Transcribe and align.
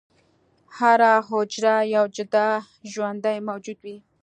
هره 0.77 1.13
حجره 1.29 1.75
یو 1.95 2.05
جدا 2.15 2.47
ژوندی 2.91 3.37
موجود 3.47 3.79
وي. 3.83 3.97